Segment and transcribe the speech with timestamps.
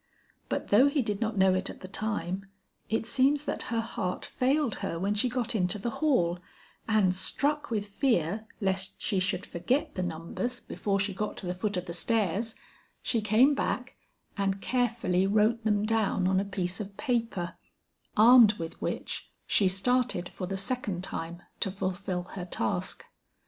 [0.49, 2.47] But though he did not know it at the time,
[2.89, 6.39] it seems that her heart failed her when she got into the hall,
[6.89, 11.53] and struck with fear lest she should forget the numbers before she got to the
[11.53, 12.55] foot of the stairs,
[13.03, 13.95] she came back,
[14.35, 17.53] and carefully wrote them down on a piece of paper,
[18.17, 23.05] armed with which she started for the second time to fulfil her task.